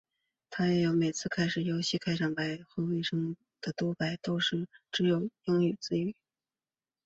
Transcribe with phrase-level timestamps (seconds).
[0.49, 6.15] 但也有每次开始游戏时的开场白和尾声的读白都是只有英语语音。